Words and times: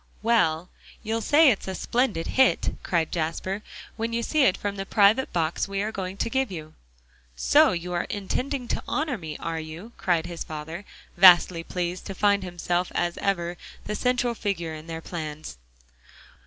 "Well, 0.23 0.71
you'll 1.03 1.21
say 1.21 1.51
it's 1.51 1.67
a 1.67 1.75
splendid 1.75 2.25
hit!" 2.25 2.73
cried 2.81 3.11
Jasper, 3.11 3.61
"when 3.97 4.13
you 4.13 4.23
see 4.23 4.41
it 4.45 4.57
from 4.57 4.75
the 4.75 4.83
private 4.87 5.31
box 5.31 5.67
we 5.67 5.83
are 5.83 5.91
going 5.91 6.17
to 6.17 6.27
give 6.31 6.51
you." 6.51 6.73
"So 7.35 7.71
you 7.71 7.93
are 7.93 8.05
intending 8.05 8.67
to 8.69 8.81
honor 8.87 9.19
me, 9.19 9.37
are 9.37 9.59
you?" 9.59 9.91
cried 9.97 10.25
his 10.25 10.43
father, 10.43 10.85
vastly 11.17 11.63
pleased 11.63 12.07
to 12.07 12.15
find 12.15 12.41
himself 12.41 12.91
as 12.95 13.19
ever, 13.19 13.57
the 13.83 13.93
central 13.93 14.33
figure 14.33 14.73
in 14.73 14.87
their 14.87 15.01
plans. 15.01 15.57